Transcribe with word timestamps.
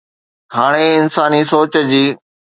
هاڻي 0.55 0.85
انساني 1.01 1.41
سوچ 1.51 1.73
جي 1.91 2.05